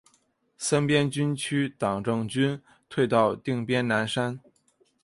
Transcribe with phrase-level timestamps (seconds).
[0.57, 2.59] 三边分区党政军
[2.89, 4.39] 退到定边南山。